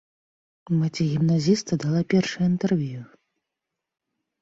Маці 0.79 1.03
гімназіста 1.11 1.73
дала 1.85 2.01
першае 2.17 2.45
інтэрв'ю. 2.55 3.01